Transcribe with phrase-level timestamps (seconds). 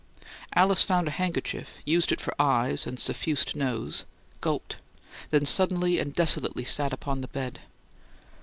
[0.55, 4.03] Alice found a handkerchief, used it for eyes and suffused nose,
[4.39, 4.77] gulped,
[5.29, 7.59] then suddenly and desolately sat upon the bed.